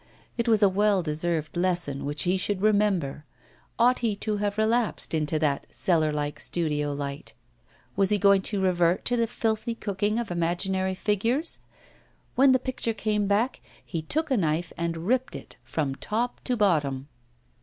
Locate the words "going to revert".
8.17-9.05